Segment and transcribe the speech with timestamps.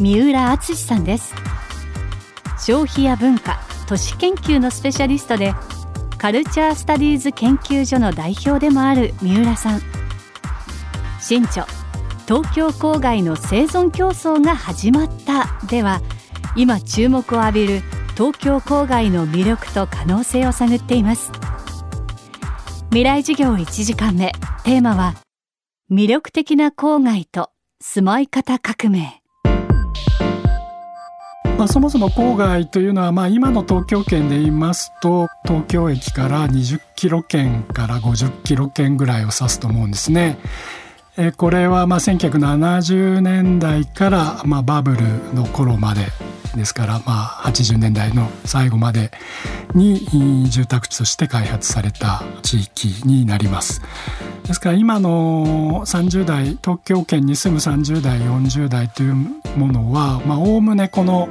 [0.00, 1.34] 三浦敦さんです。
[2.58, 5.54] 消費や文化都市研究のスペシャリストで
[6.18, 9.80] カルチャースタディーズ研究所の代表でもある三浦さん。
[11.20, 11.66] 新著
[12.26, 16.00] 東京郊外の生存競争が始まったでは
[16.56, 17.82] 今注目を浴びる
[18.14, 21.32] 東京郊外の魅力と可能性を探っています。
[22.90, 24.32] 未来授業1時間目
[24.64, 25.14] テーマは
[25.90, 29.17] 魅力的な郊外と住まい方革命。
[31.58, 40.38] まあ、そもそも郊外というのは、まあ、今の東京圏で言いますと東京駅から20キロ圏から50キロ圏ぐらいを指すと思うんですね。
[41.16, 46.06] えこれはまあ1970年代からまあバブルの頃まで
[46.54, 49.10] ですからまあ80年代の最後まで
[49.74, 53.82] に住宅地として開発された地域になります。
[54.46, 59.16] ですから今の30代東京圏に住む30代40代という
[59.58, 61.28] ものはおおむねこの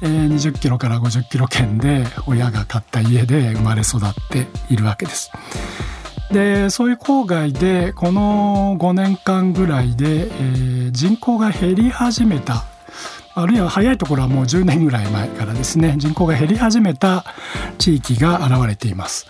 [0.00, 5.30] 20キロから50キロ圏で親が買った家で生まれ育っているわけです。
[6.32, 12.64] でそういう郊外でこの5年間ぐらいで、えー、人口が減り始めた
[13.34, 17.24] あるいは早いところはもう10年ぐらい前からですね人口が減り始めた
[17.78, 19.26] 地域が現れています。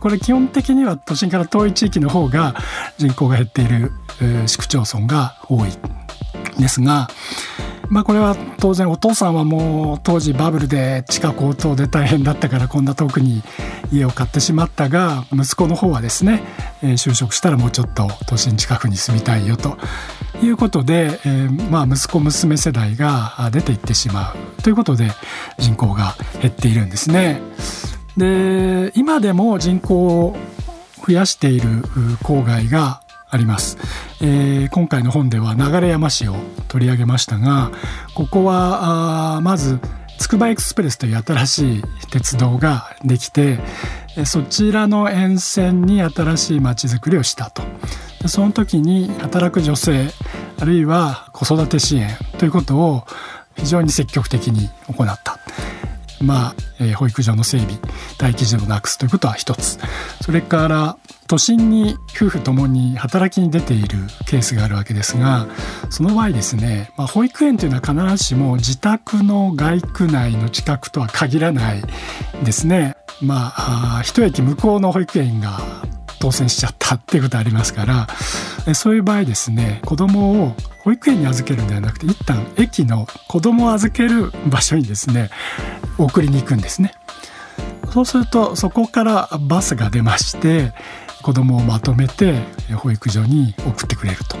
[0.00, 2.54] これ基本的には都心から遠い地域の方が
[2.98, 5.70] 人口が減っている、えー、市区町村が多い
[6.58, 7.08] ですが、
[7.88, 13.42] まあ、これは当然お父さんはもう当時バブルで地価高騰で大変だったからこんな遠くに
[13.92, 16.42] 家を買ってしまったが息子の方はですね、
[16.82, 19.76] え、就職したらもうちょっと都心近くに住みたいよと
[20.42, 25.10] いうことで、えー、まあ息子娘世代が出ていってしまうということで
[25.58, 27.42] 人口が減っているんですね。
[28.16, 30.36] で今でも人口を
[31.06, 31.68] 増やしている
[32.22, 33.01] 郊外が
[33.32, 33.78] あります、
[34.20, 36.36] えー、今回の本では流山市を
[36.68, 37.72] 取り上げましたが
[38.14, 39.80] ここはまず
[40.18, 43.58] つくばエクスプレスという新しい鉄道ができて
[44.26, 47.62] そちらの沿線に新しい街づくりをしたと。
[48.28, 50.08] その時に働く女性
[50.60, 53.04] あるいは子育て支援ということを
[53.56, 55.38] 非常に積極的に行った。
[56.20, 57.78] まあ、えー、保育所の整備
[58.20, 59.78] 待機児童をなくすということは一つ。
[60.20, 60.96] それから
[61.32, 65.46] 都心に夫婦ともに働きに出ているケースがあるわけですが
[65.88, 71.82] その場合ですね、まあ、保育園というのは必ずしも自宅の街区内の近くとは限らない
[72.44, 72.96] ですね。
[73.22, 75.58] まあ一駅向こうの保育園が
[76.20, 85.30] 当選しちゃったっていうことありますからそういう場合ですね子供を保育園に預けるんではなくて一旦駅の子供を預ける場所にですね
[85.96, 86.92] 送りに行くんですね。
[87.90, 90.72] そうするとそこからバスが出まして
[91.22, 92.40] 子供をまとめて
[92.76, 94.36] 保育所に送ってくれると。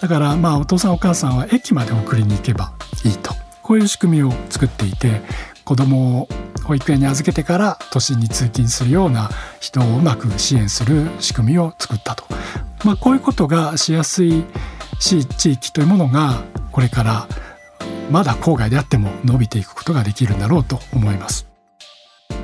[0.00, 2.72] だからまあお父さんお母さんは駅まで送りに行けば
[3.04, 3.34] いいと。
[3.62, 5.22] こういう仕組みを作っていて
[5.64, 6.28] 子供を
[6.64, 12.24] 保育園に預けてから都心に通勤するような人をうまく支援する仕組みを作ったと、
[12.84, 14.44] まあ、こういうことがしやすい
[14.98, 17.28] 地域というものがこれから
[18.10, 21.46] まだ郊外であっても伸びていくことができるんだろうと思います。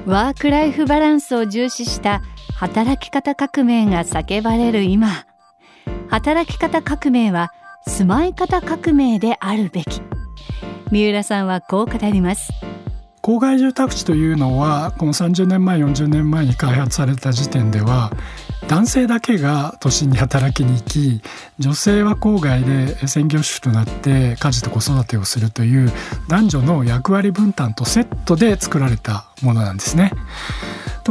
[0.07, 2.23] ワークライフバランスを重視した
[2.61, 5.25] 働き方革命が叫ばれる今
[6.09, 7.55] 働き方革命は
[7.89, 10.03] 住まい方革命であるべき
[10.91, 12.53] 三浦さんはこう語ります
[13.23, 18.13] 郊外住宅地というのはこの30年前40年前に開発された時点では
[18.69, 21.23] 男性だけが都心に働きに行き
[21.59, 25.91] 女性は郊外で専業主婦となって家事と子育てをするという
[26.29, 30.13] 男女の役割分担とセットで作られたものなんですね。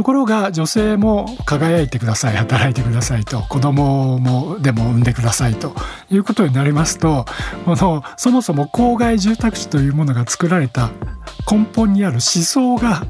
[0.00, 5.74] ところが女性も輝いてください働いてくださいと子供もでも産んでくださいと
[6.10, 7.26] いうことになりますと
[7.66, 10.88] このそもそも郊外住宅地というものが作られた
[11.50, 13.04] 根本にある思想が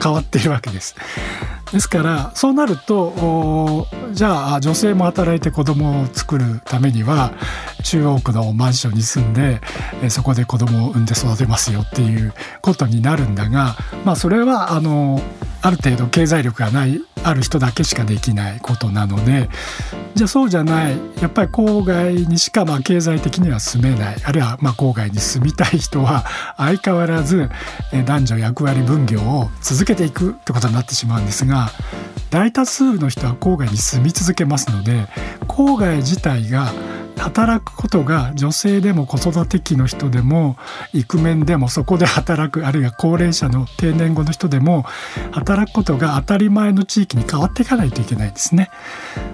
[0.00, 0.96] 変わっているわけです。
[1.72, 7.32] ですからそうなるとじゃあ女性も働いて子供を作るためには
[7.84, 9.60] 中央区のマンションに住んで
[10.08, 15.20] そこで子供を産んで育てますよっていうことになるんだがまあそれはあの
[15.62, 19.48] ある程度経済力がないある人だけしかできないことなので
[20.14, 20.96] じゃあそうじゃない。
[21.20, 24.16] やっぱり郊外にしかまあ経済的には住めない。
[24.24, 26.24] あるいはまあ郊外に住みたい人は
[26.56, 27.48] 相変わらず
[28.06, 31.70] 男女役割分業を続けていくってことになってしまうんですが
[32.30, 35.06] 大多数の人は郊外に住み続けますので
[35.46, 36.72] 郊外自体が
[37.20, 40.56] 働くことが女性でも子育て期の人でも
[40.92, 44.84] イクメンでもそこで働くあるいは高齢者の定年後の人でも
[45.30, 48.70] 働くことが当たり前の地域に変わっていかないといけないんですね。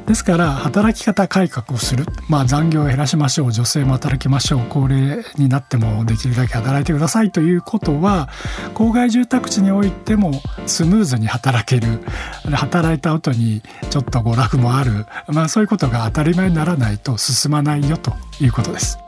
[0.06, 3.52] ですから働き方改革をする、まあ、残業を減らしましょう。
[3.52, 4.60] 女性も働きましょう。
[4.68, 7.30] 高齢になってもできるだけ働いてください。
[7.30, 8.28] ということは
[8.74, 12.04] 郊外住宅地においてもスムーズに働ける。
[12.50, 18.98] 働いた後にちょっと娯楽もある、まあ、そういうことが当たり前にならないと進まないないよということです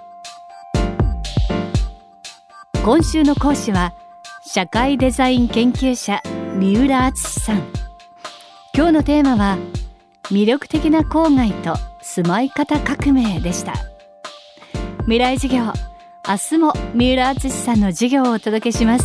[2.84, 3.94] 今週の講師は
[4.46, 6.22] 社会デザイン研究者
[6.58, 7.62] 三浦敦さん
[8.74, 9.58] 今日のテーマは
[10.24, 13.74] 魅力的な郊外と住まい方革命でした
[15.00, 15.72] 未来授業
[16.28, 19.04] 明日も三浦敦さんの授業をお届けします